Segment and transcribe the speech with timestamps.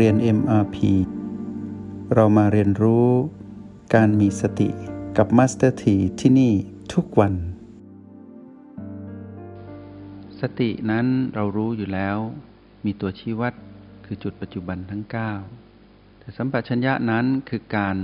[0.00, 0.76] เรียน MRP
[2.14, 3.08] เรามาเรียนรู้
[3.94, 4.68] การมีสติ
[5.16, 6.52] กับ Master T ที่ที่นี่
[6.92, 7.34] ทุกวัน
[10.40, 12.18] สตินั้นเรารู้อยู่แล้ว
[12.84, 13.52] มีตัวชี้วัด
[14.04, 15.02] คือจุดปัจจุบันทั้ง
[15.62, 17.96] 9 แต่สัมปชัญญะนั้นคือการ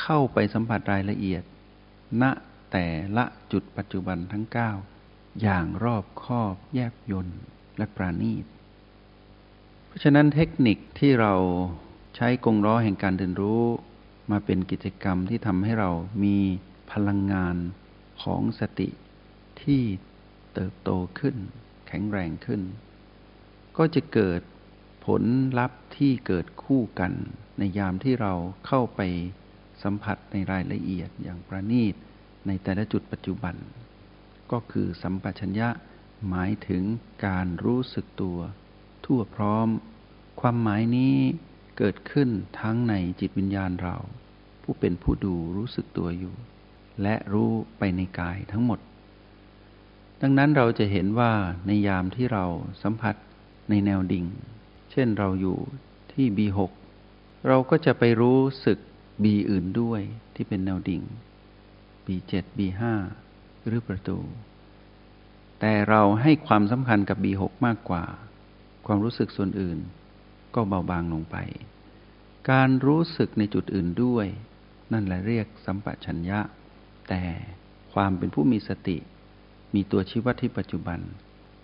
[0.00, 1.42] เข้าไปสัมผัสรายละเอียด
[2.22, 2.24] ณ
[2.72, 2.86] แต่
[3.16, 4.44] ละจุดปัจจุบันทั้ง
[4.94, 7.40] 9 อย่างรอบคอบแยบยนต์
[7.76, 8.44] และปราณีต
[9.92, 11.34] ราะฉะนั้นเทคนิคที่เรา
[12.16, 13.62] ใช้กงล้อแห่งการเรียนรู้
[14.30, 15.90] มาเป็นกิจกรรมที่ทำให้เรา
[16.24, 16.36] มี
[16.92, 17.56] พลังงาน
[18.22, 18.88] ของสติ
[19.62, 19.82] ที่
[20.54, 21.36] เติบโตขึ้น
[21.88, 22.60] แข็งแรงขึ้น
[23.76, 24.40] ก็จะเกิด
[25.06, 25.22] ผล
[25.58, 27.12] ลัพธ์ที่เกิดคู่กัน
[27.58, 28.34] ในยามที่เรา
[28.66, 29.00] เข้าไป
[29.82, 31.94] สัมผัสในรายละเอียดอย่างประณีต
[32.46, 33.54] ในแต่ละจุดปัจจุบัน
[34.52, 35.68] ก็คือสัมปชัญญะ
[36.28, 36.82] หมายถึง
[37.26, 38.38] การรู้สึกตัว
[39.06, 39.68] ทั่วพร้อม
[40.40, 41.14] ความหมายนี้
[41.78, 42.28] เกิดขึ้น
[42.60, 43.96] ทั้งในจิตวิญญาณเรา
[44.62, 46.34] ผู้เป็นผู้ดูรู้สึกตัวอยู่
[47.02, 48.80] และรู้ไปในกายทั้งหมด
[50.20, 51.32] ดังนั้นเราจะเห็นว่า
[51.66, 52.44] ในยามที่เรา
[52.82, 53.14] สัมผัส
[53.70, 54.26] ในแนวดิ่ง
[54.90, 55.58] เช่นเราอยู่
[56.12, 56.60] ที่ B6
[57.48, 58.78] เราก็จะไปรู้สึก
[59.22, 60.00] B อื่นด้วย
[60.34, 61.02] ที่เป็นแนวดิ่ง
[62.06, 62.82] B7 B5
[63.66, 64.18] หรือประตู
[65.60, 68.04] แต่เราให้ความสำคัญกับ B6 มากกว่า
[68.86, 69.78] ความรู้สึกส่วนอื่น
[70.54, 71.36] ก็เบาบางลงไป
[72.50, 74.26] การรู้สึกในจุดอื่นด้วย
[74.92, 76.40] นั่นแหละเรียกสัมปชัญญะ
[77.08, 77.22] แต่
[77.92, 78.98] ความเป็นผู้มีสติ
[79.74, 81.00] มีตัวชี้วัดที่ปัจจุบัน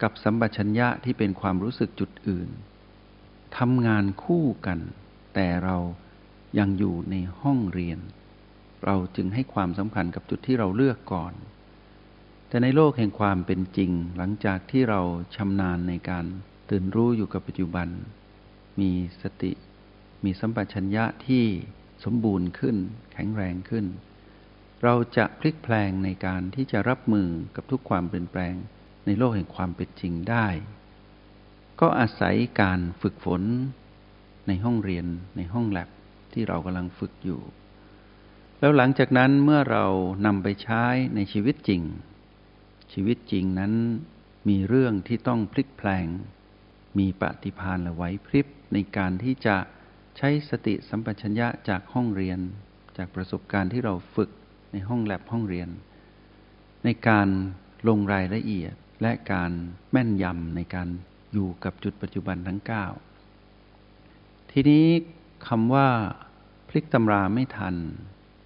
[0.03, 2.49] กับสัมปชัญญะที่เป็นความรู้สึกจุดอื่น
[3.59, 4.79] ทำงานคู่กัน
[5.35, 5.77] แต่เรา
[6.59, 7.99] ยังอยู่ในห้องเรียน
[8.85, 11.35] เราจึงให้ความสำคัญกับจุดที่เราเลือกก่อน
[12.49, 15.01] แต่ในโลกแห่งความเป็นจริงหลังจากที่เรา
[15.37, 16.27] ชำนาญในการ
[16.71, 17.89] ตื่นรู้อยู่กับปัจจุบัน
[18.81, 18.91] มี
[19.23, 19.53] สติ
[20.25, 21.45] มีสัมปชัญญะที่
[22.05, 22.77] สมบูรณ์ขึ้น
[23.13, 23.87] แข็งแรงขึ้น
[24.83, 28.55] เราจะพลิกแปลงในการที่จะรับมือกับทุกความเปลี่ยนแปลง
[29.07, 30.47] ในโลกแห่งความเป็นจริงได้
[31.81, 33.43] ก็อาศัยการฝึกฝน
[34.49, 35.07] ในห้องเรียน
[35.37, 35.89] ในห้องแลบ
[36.33, 37.41] ที่เรากำลังฝึกอยู่
[38.61, 39.87] แล้วหลังจากนั้นเมื่อเรา
[40.27, 41.83] นำไปใช้ในชีวิตจริง
[42.93, 43.73] ชีวิตจริงนั้น
[44.49, 46.07] มีเรื่องที่ต้องพลิกแปลง
[46.99, 49.57] มีปฏิพานและไหวพริบในการที่จะ
[50.17, 52.39] ใช้สติสัมปชัญญะจากห้องเรียน
[52.97, 54.31] จากประสบการณ์ที่เราฝึก
[54.73, 55.69] ในห้องแลบห้องเรียน
[56.85, 57.29] ในการ
[57.89, 59.51] ลงรายละเอียดและการ
[59.91, 60.89] แม่นยำในการ
[61.33, 62.61] อยู่กับจุดปัจจุบันทั้ง
[63.81, 64.87] 9 ทีนี้
[65.49, 65.89] คำว่า
[66.69, 67.75] พลิกตำราไม่ทัน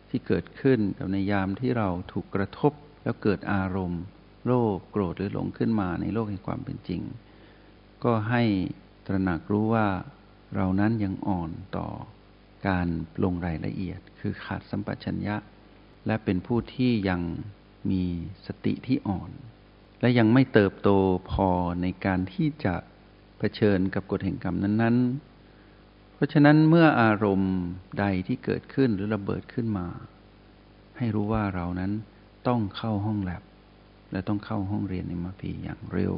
[0.09, 4.03] ที่เกิดขึ้นกับในยามที่เราถูกกระทบแล้วเกิดอารมณ์
[4.47, 7.03] โลภโกรธหรือหลงขึ้นมาในโลกแห่งความเป็นจริง
[8.05, 8.43] ก็ให้
[9.07, 9.87] ตระหนักรู้ว่า
[10.55, 11.89] เรานั้นยังอ่อนต่อ
[12.69, 12.87] การ
[13.23, 15.37] ลงรายละเอียด คือขาดสัมปชัญญะ
[16.07, 17.21] และเป็นผู้ที่ยัง
[17.91, 18.03] มี
[18.47, 19.31] สติที่อ่อน
[20.01, 20.91] และยังไม่เติบโต
[21.31, 21.49] พอ
[21.83, 22.75] ในการที่จะ
[23.39, 24.97] เผชิญกับกฎแห่งกรรมนั้น
[25.57, 27.55] ๆ เพราะฉะนั้นเมื่ออารมณ์
[27.99, 29.87] ใดที่เกิดขึ้นหรือระเบิดขึ้นมา
[30.99, 31.93] ให้รู้ว่าเรานั้น
[32.49, 33.43] ต้องเข้าห้องแลบ
[34.13, 36.15] และต้องเข้าห้องเรียนในมาพีอย่างเร็ว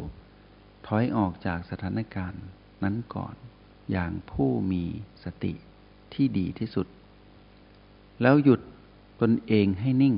[0.87, 2.45] ถอยออกจากสถานการณ์
[2.83, 3.35] นั้นก่อน
[3.91, 4.85] อย่างผู้มี
[5.25, 5.53] สติ
[6.15, 6.87] ที่ดีที่สุด
[8.23, 8.61] แล้วหยุด
[9.21, 10.17] ตนเองให้นิ่ง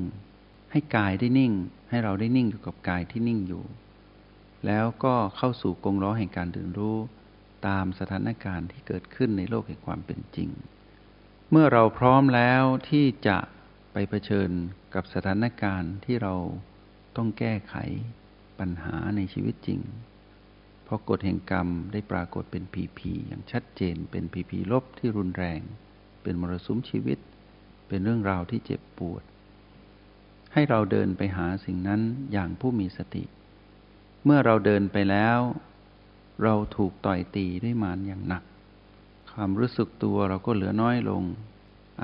[0.71, 1.53] ให้กายได้นิ่ง
[1.89, 3.63] ให้เราได้นิ่งอยู่กับกายที่นิ่งอยู่
[4.65, 6.97] แล้วก็เข้าสู่กงล้อแห่งการตื่นรู้
[7.67, 10.49] ตามสถานการณ์ที่เกิดขึ้นในโลกแห่งความเป็นจริง
[11.51, 13.37] เมื่อเราพร้อมแล้วที่จะ
[13.93, 14.49] ไปเผชิญ
[14.93, 16.35] กับสถานการณ์ที่เรา
[17.15, 17.75] ต้องแก้ไข
[18.59, 19.79] ปัญหาในชีวิตจริง
[20.87, 25.59] เพราะกฎแห่งกรรมได้ปรากฏเป็นผีผีอย่างชัดเจน เป็นผีผีลบที่รุนแรง
[26.23, 27.19] เป็นมรสุมชีวิต
[27.87, 29.23] เป็นเรื่องราวที่เจ็บปวด
[30.53, 32.01] ให้เราเดินไปหาสิ่งนั้น
[32.31, 33.23] อย่างผู้มีสติ
[34.25, 35.39] เมื่อเราเดินไปแล้ว
[36.43, 38.43] เราถูกต่อยตีด้วยมารอย่างหนัก
[39.31, 41.23] ความรู้สึกตัวเราก็เหลือน้อยลง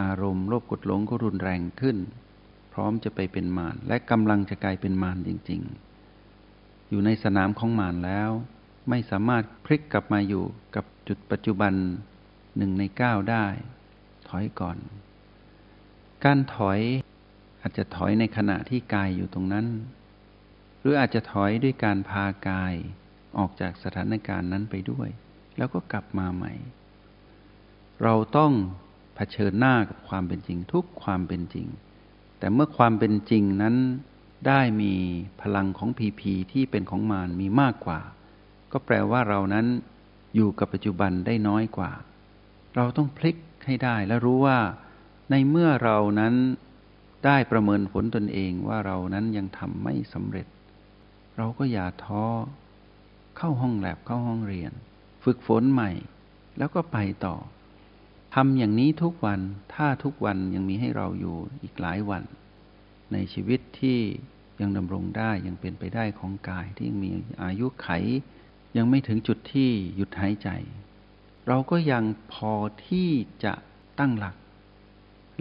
[0.02, 1.98] อารมณ์โลภกดหลงก็รุนแรงขึ้น
[2.74, 5.62] พร้อมจะไปเป็นมารและกำลังจะกลายเป็นมารจริง
[6.26, 8.32] ๆ อยู่ในสนามของมารแล้ว
[8.90, 10.44] ไม่สามารถพลิกกลับมาอยู่
[10.76, 11.74] กับจุดปัจจุบัน
[12.58, 13.46] หนึ่งในเก้าได้
[14.28, 14.78] ถอยก่อน
[16.24, 16.80] การถอย
[17.62, 19.68] อาจจะถอยในขณะที่กายอยู่ตรงนั้น
[20.80, 22.74] หรืออาจจะถอยด้วยการพากาย
[23.38, 25.10] ออกจากสถานการณ์นั้นไปด้วย
[25.58, 26.54] แล้วก็กลับมาใหม่
[28.04, 28.52] เราต้อง
[29.16, 31.68] เผชิญหน้ากับความเป็นจริงทุกความเป็นจริง
[32.40, 33.76] แต่เมื่อความเป็นจริงนั้น
[34.48, 34.94] ได้มี
[35.42, 38.00] พลังของพีพีที่เป็นของมารมีมากกว่า
[38.74, 39.66] ก็แปลว่าเรานั้น
[40.36, 41.92] อยู่กับปัจจุบันได้น้อยกว่า
[42.76, 44.60] เราต้องพลิกให้ได้และรู้ว่า
[45.32, 46.34] ในเมื่อเรานั้น
[47.26, 50.48] ได้ประเมินผลตนเองว่าเรานั้นยังทำไม่สำเร็จ
[51.38, 52.26] เราก็อย่าท้อ
[53.38, 54.72] เข้าห้องแลบเข้าห้องเรียน
[55.24, 55.92] ฝึกฝนใหม่
[56.58, 57.36] แล้วก็ไปต่อ
[58.36, 59.40] ทำอย่างนี้ทุกวัน
[59.74, 62.24] ถ้าทุกวันยังมีให้เราอยู่อีกหลายวัน
[63.14, 64.00] ในชีวิตที่
[64.62, 67.12] ยังดำรงได้ยังเป็นไปได้ของกายที่ยังมี
[67.44, 67.90] อายุไข
[68.78, 70.50] ยังไม่ถึงจุดที่หยุดหายใจ
[71.48, 72.04] เราก็ยัง
[72.34, 72.54] พอ
[72.88, 73.10] ที่
[73.44, 73.54] จะ
[74.00, 74.36] ตั้งหลัก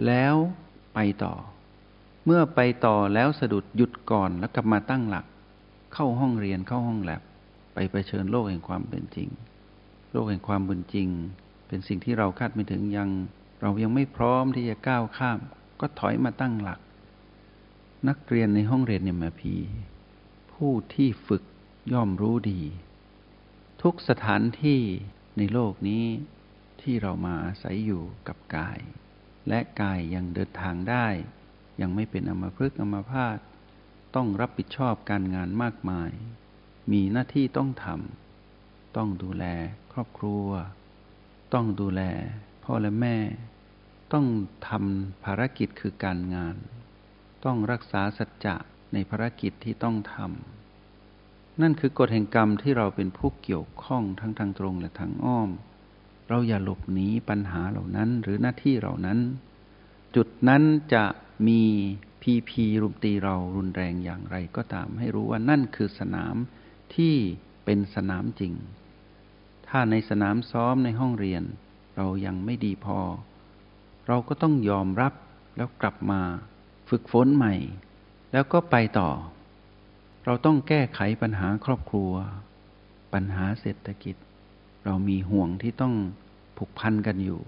[0.05, 0.35] แล้ว
[0.93, 1.33] ไปต่อ
[2.25, 5.25] เมื่อไปต่อแล้วสะดุดหยุดก่อนแล้วกลับมาตั้งหลัก
[5.93, 7.21] เข้าห้องเรียนเข้าห้องแลบ
[7.73, 9.29] ไปไปเชิญโลกแห่งความเป็นจริง
[10.11, 11.07] โลกแห่งความเป็นจริง
[11.67, 13.09] เป็นสิ่งที่เราคาดไม่ถึงยัง
[13.61, 15.39] เรายังไม่พร้อมที่จะก้าวข้าม
[15.79, 16.79] ก็ถอยมาตั้งหลัก
[18.07, 19.55] นักเรียนในห้องเรียนเนี่ยมาพี
[20.53, 21.43] ผู้ที่ฝึก
[21.93, 22.61] ย่อมรู้ดี
[23.87, 24.81] ทุกสถานที่
[25.37, 26.05] ในโลกนี้
[26.81, 28.79] ที่เรามาอาศัยอยู่กับกาย
[29.47, 31.07] และกายยังเดินทางได้
[31.81, 33.37] ยังไม่เป็นอมพฤกษ์อมพาต
[34.15, 36.11] ต้องรับผิดชอบการงานมากมาย
[36.91, 39.45] มีหน้าที่ต้องทำต้องดูแล
[39.93, 40.47] ครอบครัว
[41.53, 42.01] ต้องดูแล
[42.63, 43.17] พ่อและแม่
[44.13, 44.25] ต้อง
[44.69, 46.55] ทำภารกิจคือการงาน
[47.45, 48.55] ต้องรักษาสัจจะ
[48.93, 50.62] ในภารกิจที่ต้องทำ
[51.61, 55.49] นั่นคือกฎแห่งกรรมที่เราเป็นผู้เกี่ยวข้องทั้งทางตรงและทางอ้อม
[56.29, 59.19] เราอย่าหลบหนีปัญหาเหล่านั้นหรือหน้าที่เหล่านั้น
[60.15, 60.63] จุดนั้น
[60.93, 61.05] จะ
[61.47, 61.61] มี
[62.21, 66.35] พีพีรุมตีเรารุนแรงอย่างไรก็ตาม ให้รู้ว่านั่นคือสนาม
[66.95, 67.15] ที่
[67.65, 68.53] เป็นสนามจริง
[69.67, 71.43] ถ้าในสนามซ้อมในห้องเรียน
[71.97, 72.99] เรายังไม่ดีพอ
[74.07, 75.13] เราก็ต้องยอมรับ
[75.57, 76.21] แล้วกลับมา
[76.89, 77.53] ฝึกฝนใหม่
[78.31, 79.09] แล้วก็ไปต่อ
[80.25, 82.11] เราต้องแก้ไขปัญหาครอบครัว
[83.13, 84.15] ปัญหาเศรษฐกิจ
[84.85, 85.95] เรามีห่วงที่ต้อง
[86.57, 87.41] ผูกพันกันอยู่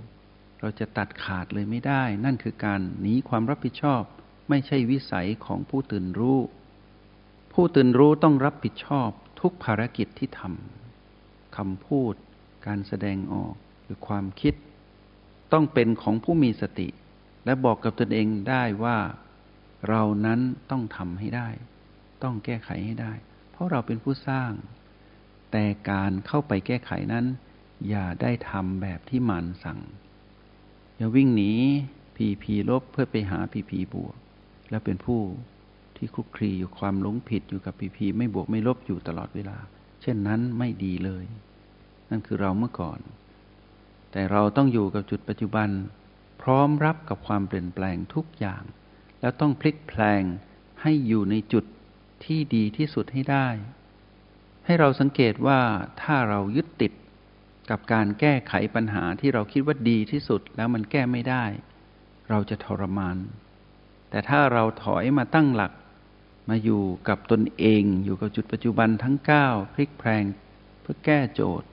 [0.60, 4.02] เราจะตัดขาดเลยไม่ได้ นั่นคือการหนีความรับผิดชอบ
[4.50, 6.40] ไม่ใช่วิสัยของผู้ตื่นรู้
[7.54, 9.10] ผู้ตื่นรู้ต้องรับผิดชอบ
[9.42, 12.14] ทุกภารกิจที่ทำคำพูด
[12.68, 14.54] การแสดงออกหรือความคิด
[15.54, 16.88] ต้องเป็นของผู้มีสติ
[17.46, 18.98] และบอกกับตนเองได้ว่า
[19.90, 20.40] เรานั้น
[20.72, 21.50] ต้องทำให้ได้
[22.24, 23.14] ต้องแก้ไขให้ได้
[23.52, 24.52] เพราะเราเป็นผู้สร้าง
[25.52, 27.26] แต่การเข้าไปแก้ไขนั้น
[27.90, 29.80] อย่าได้ทำแบบที่มันสั่ง
[30.98, 31.52] อย่าวิ่งหนี
[32.16, 34.16] พีพีลบเพื่อไปหาพีพีบวก
[34.70, 35.22] และเป็นผู้
[35.96, 39.58] ที่คลุกคลีอยู่ความหลงผิดอยู่กับพีพีไม่บวกไม่ลบอยู่ตลอดเวลา
[40.02, 41.26] เช่นนั้นไม่ดีเลย
[42.10, 43.00] นั่นคือเราเมื่อก่อน
[44.12, 45.70] แต่เราต้องอยู่กับจุดปัจจุบัน
[46.42, 48.64] พร้อมรับกับความเปลี่ยนแปลงทุกอย่าง
[49.22, 50.24] แล้วต้องพลิกแปลง
[50.82, 51.66] ให้อยู่ในจุด
[52.26, 53.48] ที่ดีที่สุดให้ได้
[54.66, 55.62] ให้เราสังเกตว่า
[56.02, 56.94] ถ้าเรายึดติด
[57.70, 61.46] กับการแก้ไขปัญหาที่เราคิดว่าดีที่สุดแล้วมันแก้ไม่ได้
[62.30, 63.18] เราจะทรมาน
[64.10, 65.74] แต่ถ้าเราถอยมาตั้งหลัก
[66.50, 70.26] มาอยู่กับตนเอง อยู่กับจุดปัจจุบันทั้งเก้าพลิกแพลง
[70.82, 71.68] เพื่อแก้โจทย์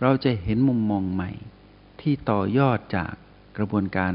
[0.00, 1.30] เราจะเห็นมุมมองใหม่
[2.00, 3.14] ที่ต่อยอดจาก
[3.56, 4.14] กระบวนการ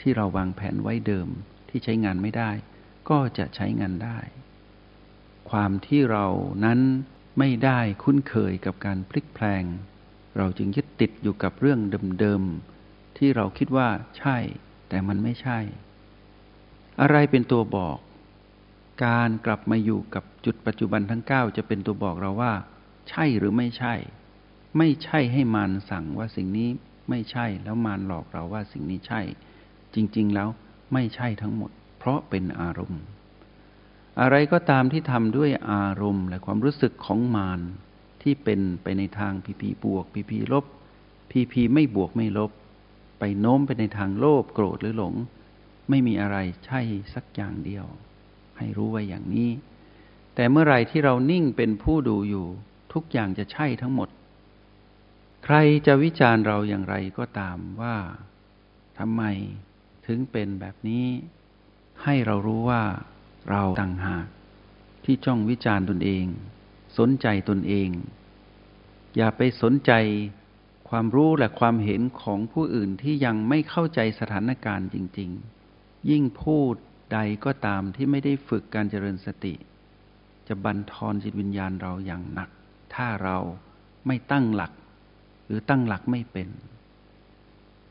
[0.00, 1.28] ที่เราวางแผนไว้เดิม
[1.68, 2.50] ที่ใช้งานไม่ได้
[3.08, 4.18] ก็จะใช้งานได้
[5.50, 6.26] ความที่เรา
[6.64, 6.80] นั้น
[7.38, 9.64] ไม่ได้คุ้นเคยกับการพลิกแพลง
[10.36, 11.80] เราจึงยึดติดอยู่กับเรื่อง
[12.20, 14.36] เดิมๆที่เราคิดว่าใช่
[14.88, 15.58] แต่มันไม่ใช่
[17.00, 17.98] อะไรเป็นตัวบอก
[19.06, 22.52] การกลับมาอยู่กับจุดปัจจุบันทั้ง 9 จะเป็นตัวบอกเราว่า
[23.08, 23.94] ใช่หรือไม่ใช่
[24.78, 26.68] ไม่ใช่ให้มารสั่งว่าสิ่งนี้
[27.10, 29.20] ไม่ใช่แล้วมารหลอกเราว่าสิ่งนี้ใช่
[29.94, 30.48] จริง ๆ แล้ว
[30.92, 33.02] ไม่ใช่ทั้งหมด เพราะเป็นอารมณ์
[34.20, 37.60] อะไรก็ตามที่ทำด้วยอารมณ์ และความรู้สึกของมาร
[38.22, 40.64] ที่เป็นไปในทางพีพีบวกพีพีลบ
[41.30, 42.50] พีพีไม่บวกไม่ลบ
[43.18, 45.14] ไปโน้มไปในทางโลภโกรธหรือหลง
[45.88, 46.80] ไม่มีอะไรใช่
[47.14, 47.86] สักอย่างเดียว
[48.58, 49.50] ให้รู้ไว้อย่างนี้
[50.34, 52.46] แต่เมื่อไรที่เรานิ่งเป็นผู้ดูอยู่
[52.92, 54.08] ทุกอย่างจะใช่ทั้งหมด
[55.44, 55.56] ใคร
[55.86, 57.96] จะวิจารณ์เราอย่างไรก็ตามว่า
[58.98, 59.22] ทำไม
[60.06, 61.06] ถึงเป็นแบบนี้
[62.02, 62.82] ให้เรารู้ว่า
[63.50, 64.26] เราต่างหาก
[65.04, 66.26] ที่จ้องวิจารณ์ตนเอง
[66.98, 67.88] สนใจตนเอง
[69.16, 69.92] อย่าไปสนใจ
[70.88, 75.30] ความรู้และความเห็นของผู้อื่นที่ยังไม่เข้าใจสถานการณ์จริง
[75.70, 76.74] ๆ ยิ่งพูด
[77.12, 79.54] ใดก็ตามที่ไม่ได้ฝึกการเจริญสติ
[80.48, 82.50] จะบันทอนจิตวิญญาณเราอย่างหนัก
[82.94, 83.38] ถ้าเรา
[84.06, 84.72] ไม่ตั้งหลัก
[85.46, 86.48] หรือตั้งหลักไม่เป็น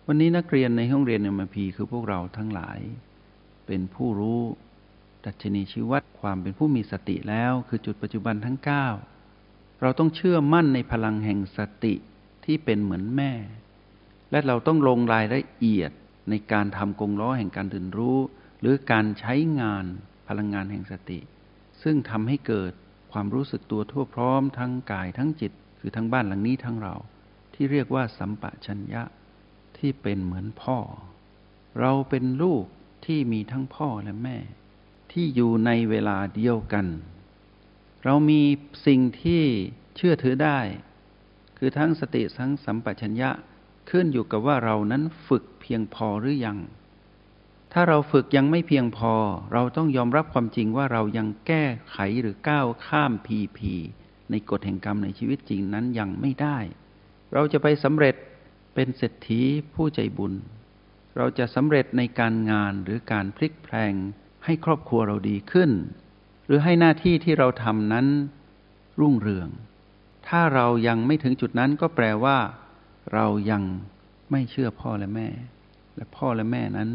[0.08, 2.80] วันนี้นักเรียนในห้องเรียนเอ็มพีคือพวกเราทั้งหลาย
[3.66, 4.42] เป็นผู้รู้
[5.26, 8.58] ดัชนีชีวัตความเป็นผู้มีสติแล้ว คือจุดปัจจุบันทั้ง
[9.20, 11.94] 9 เราต้องเชื่อมั่นในพลังแห่งสติ
[12.46, 13.32] ที่เป็นเหมือนแม่
[14.32, 15.92] และเราต้องลงรายละเอียด
[16.30, 18.20] ในการทำกงล้อแห่งการตื่นรู้
[18.60, 19.86] หรือการใช้งาน
[20.28, 21.20] พลังงานแห่งสติ
[21.84, 22.74] ซึ่งทำให้เกิด
[23.12, 26.96] ความรู้สึกตัวทั่วพร้อมทั้งกายทั้งจิต คือทั้งบ้านหลังนี้ทั้งเรา
[27.54, 29.04] ที่เรียกว่าสัมปชัญญะ
[29.78, 30.78] ที่เป็นเหมือนพ่อ
[31.80, 32.64] เราเป็นลูก
[33.06, 34.38] ที่มีทั้งพ่อและแม่
[35.14, 36.86] ที่อยู่ในเวลาเดียวกัน
[38.04, 38.42] เรามี
[38.88, 39.44] สิ่งที่
[39.96, 40.60] เชื่อถือได้
[41.58, 43.30] คือทั้งสติทั้งสัมปชัญญะ
[43.90, 46.58] ขึ้นอยู่กับว่าเรานั้นฝึกเพียงพอหรือยัง
[47.74, 49.14] ถ้าเราฝึกยังไม่เพียงพอ
[49.54, 53.74] เราต้องยอมรับความจริงว่าเรายังแก้ไขหรือก้าวข้ามพีพี
[54.32, 56.58] ในกฎแห่งกรรมในชีวิตจริงนั้นยังไม่ได้
[57.34, 58.16] เราจะไปสำเร็จ
[58.74, 59.42] เป็นเศรษฐี
[59.74, 60.34] ผู้ใจบุญ
[61.18, 63.94] เราจะสำเร็จในการงานหรือการพลิกแพลง
[64.46, 65.72] ให้ครอบครัวเราดีขึ้น
[66.46, 68.08] หรือให้หน้าที่ที่เราทำนั้น
[69.00, 69.50] รุ่งเรือง
[70.28, 72.38] ถ้าเรายังไม่ถึงจุดนั้นก็แปลว่า
[73.14, 73.64] เรายัง
[74.32, 75.30] ไม่เชื่อพ่อและแม่
[75.96, 76.90] และพ่อและแม่นั้น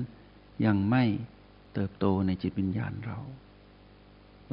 [0.67, 1.05] ยังไม่
[1.75, 3.19] เติบโตในจิตวิญญาณเรา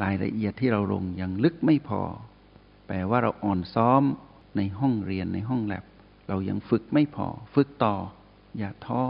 [0.02, 2.02] รายละเอียดที่เราลงยังลึกไม่พอ
[2.88, 4.04] แปลว่าเราอ่อนซ้อม
[4.58, 5.86] ในห้องเรียนในห้องแลบ
[6.28, 7.96] เรายังฝึกไม่พอ ฝึกต่อ
[8.58, 9.04] อย่าท้อ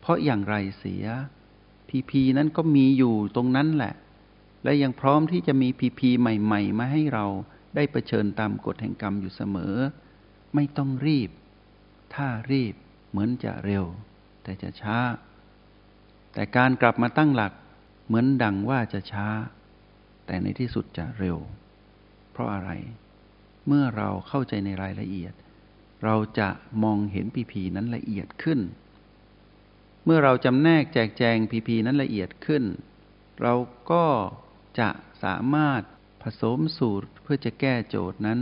[0.00, 1.04] เพราะอย่างไรเสีย
[1.88, 3.94] พีพีนั้นก็มีอยู่ตรงนั้นแหละ
[4.64, 7.26] และยังพร้อมที่จะมีพีพีใหม่ ๆ มาให้เรา
[7.74, 9.74] ได้เผชิญตามกฎแห่งกรรมอยู่เสมอ
[10.54, 11.30] ไม่ต้องรีบ
[12.14, 12.74] ถ้ารีบ
[13.10, 13.84] เหมือนจะเร็ว
[14.42, 14.98] แต่จะช้า
[16.34, 17.52] แต่การกลับมาตั้งหลัก
[18.06, 19.26] เหมือนดังว่าจะช้า
[20.26, 21.38] แต่ในที่สุดจะเร็ว
[22.32, 22.70] เพราะอะไร
[23.66, 25.32] เมื่อเราเข้าใจในรายละเอียด
[26.04, 26.48] เราจะ
[26.82, 28.60] มองเห็นพีพีนั้นละเอียดขึ้น
[30.04, 32.64] เมื่อเราจำแนกแจกแจงพีพีนั้นละเอียดขึ้น
[33.42, 33.54] เรา
[33.90, 34.06] ก็
[34.78, 34.88] จะ
[35.24, 35.82] สามารถ
[36.22, 38.40] ผสมสูตรเพื่อจะแก้โจทย์นั้น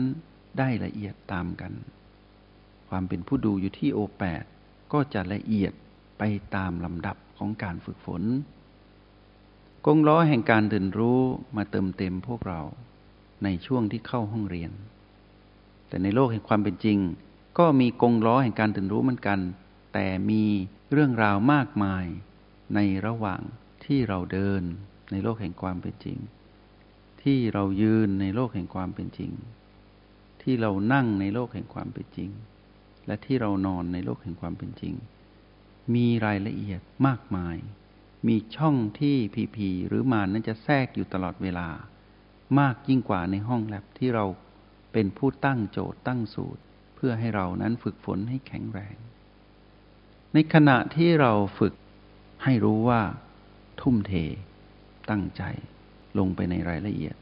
[0.59, 1.73] ได้ละเอียดตามกัน
[2.89, 4.45] ความเป็นผู้ดูอยู่ที่โอแปด
[4.93, 5.73] ก็จะละเอียด
[6.19, 6.23] ไป
[6.57, 8.23] ตามลำดับของการฝึกฝน
[9.87, 11.21] กงล้อแห่งการตื่นรู้
[11.57, 12.61] มาเติมเต็มพวกเรา
[13.45, 14.71] ในช่วงที่เข้าห้องเรียน
[15.89, 16.99] แต่ในโลกแห่งความเป็นจริง
[17.59, 19.41] ก็มีกงล้อแห่งการตื่นรู้เหมือนกัน
[19.93, 20.45] แต่มี
[20.93, 22.07] เรื่องราวมากมาย
[22.75, 23.43] ในระหว่าง
[23.85, 24.63] ที่เราเดิน
[25.11, 26.19] ในโลกแห่งความเป็นจริง
[27.23, 29.33] ที่เรายืนในโลกแห่งความเป็นจริง
[30.43, 32.31] ที่เรานั่งในโลกแห่งความเป็นจริง
[33.07, 34.95] และที่เรานอนในโลกแห่งความเป็นจริง
[35.95, 37.57] มีรายละเอียดมากมาย
[38.29, 41.69] มีช่องที่พีพีหรือมานนั้นจะแทรกอยู่ตลอดเวลา
[42.59, 44.25] มากยิ่งกว่าในห้องแลบที่เรา
[44.93, 46.63] เป็นผู้ตั้งโจทย์ตั้งสูตร
[46.95, 48.97] เพื่อให้เรานั้นฝึกฝนให้แข็งแรง
[50.33, 51.75] ในขณะที่เราฝึก
[52.45, 53.03] ให้รู้ว่า
[53.81, 54.13] ทุ่มเท
[55.11, 55.43] ตั้งใจ
[56.19, 57.17] ลงไปในรายละเอียด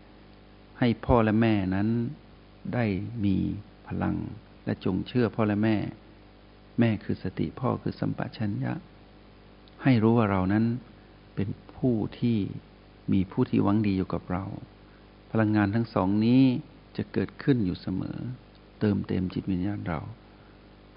[0.78, 1.88] ให้พ่อและแม่นั้น
[2.74, 2.86] ได้
[3.24, 3.36] มี
[3.86, 4.16] พลัง
[4.64, 5.76] และจงเชื่อพ่อและแม่
[6.80, 8.72] แม่คือสติพ่อคือสัมปชัญญะ
[9.82, 10.64] ให้รู้ว่าเรานั้น
[11.34, 12.38] เป็นผู้ที่
[13.12, 14.44] มีผู้ที่หวังดีอยู่กับเรา
[15.30, 16.42] พลังงานทั้งสองนี้
[16.96, 18.18] จะเกิดขึ้นอยู่เสมอ
[18.80, 20.00] เติมเต็มจิตวิญญาณเรา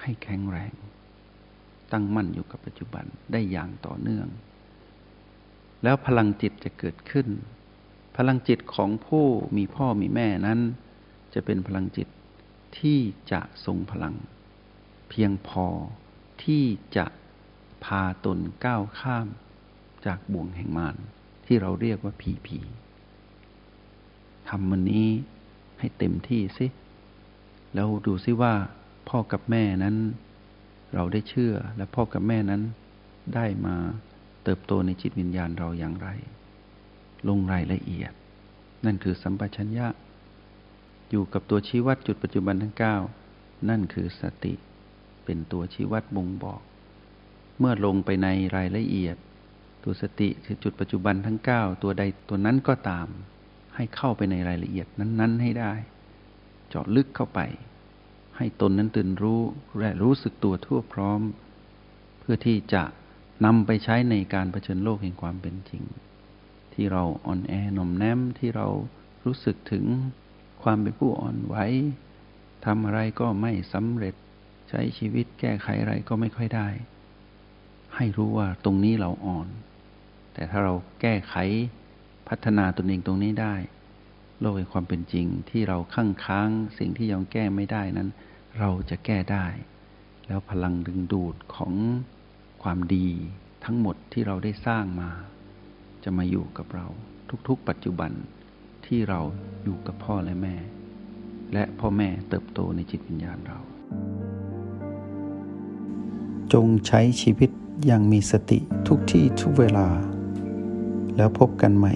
[0.02, 0.74] ให้แข็งแรง
[1.94, 4.28] ตั้งมั่นอยู่กับปัจจุบันได้อย่างต่อเนื่อง
[5.84, 7.28] แล้วพลังจิตจะเกิดขึ้น
[8.18, 9.26] พลังจิตของผู้
[9.58, 10.60] มีพ่อมีแม่นั้น
[11.34, 12.08] จะเป็นพลังจิต
[12.80, 13.00] ที่
[13.32, 14.16] จะทรงพลัง
[15.10, 15.68] เพียงพอ
[16.44, 16.64] ที่
[16.98, 17.06] จะ
[17.84, 19.28] พาตนก้าวข้าม
[20.06, 20.96] จากบ่วงแห่งมาร
[21.46, 22.60] ที่เราเรียกว่าผีผี
[24.50, 25.10] ทำมันนี้
[25.80, 26.68] ให้เต็มที่สิ
[27.74, 28.54] แล้วดูซิว่า
[29.10, 29.98] พ่อกับแม่นั้น
[30.94, 32.62] เราได้เชื่อและพ่อกับแม่นั้น
[33.36, 33.76] ได้มา
[34.44, 36.10] เติบโตในจิตวิญญาณเราอย่างไร
[37.28, 38.12] ลงรายละเอียด
[38.86, 39.88] นั่นคือสัมปชัญญะ
[41.10, 42.76] อยู่กับตัวชี้วัดจุดปัจจุบันทั้ง
[43.20, 44.54] 9 นั่นคือสติ
[45.26, 46.62] เป็นตัวชี้วัดบ่งบอก
[47.60, 49.18] เมื่อลงไปในรายละเอียด
[49.84, 53.08] ตัวสติคือจุดปัจจุบันทั้ง 9 ตัวใดตัวนั้นก็ตาม
[53.76, 55.74] ให้เข้าไปในรายละเอียดนั้น ๆ ให้ได้
[56.70, 57.40] เจาะลึกเข้าไป
[58.38, 59.42] ให้ตนนั้นตื่นรู้
[59.80, 61.22] และรู้สึกตัวทั่วพร้อม
[62.20, 62.84] เพื่อที่จะ
[63.46, 65.84] นำไปใช้ในการเผชิญโลกแห่งความเป็นจริง
[66.74, 68.68] ที่เราอ่อนแอหน่อมแนมที่เรา
[69.26, 69.86] รู้สึกถึง
[70.64, 71.56] ความเป็นผู้อ่อนไหว
[72.66, 74.16] ทำอะไรก็ไม่สำเร็จ
[74.70, 76.68] ใช้ชีวิตแก้ไขอะไรก็ไม่ค่อยได้
[77.96, 79.48] ให้รู้ว่าตรงนี้เราอ่อน
[80.34, 81.36] แต่ถ้าเราแก้ไข
[82.28, 83.56] พัฒนาตนเองตรงนี้ได้
[84.46, 88.10] โลกแห่งความเป็นจริงที่เราข้างค้างสิ่งที่ยังแก้ไม่ได้นั้น
[88.60, 89.46] เราจะแก้ได้
[90.28, 91.74] แล้วพลังดึงดูดของ
[92.64, 93.08] ความดี
[93.66, 95.12] ทั้งหมดที่เราได้สร้างมา
[96.04, 96.88] จะมาอยู่กับเรา
[97.48, 98.12] ทุกๆ ปัจจุบัน
[98.86, 99.20] ที่เรา
[99.64, 100.56] อยู่กับพ่อและแม่
[101.54, 103.60] และพ่อแม่เติบโตในจิตวิญญาณเรา
[106.54, 107.50] จงใช้ชีวิต
[107.86, 109.88] อย่างมีสติทุกที่ทุกเวลา
[111.18, 111.96] แล้วพบกันใหม่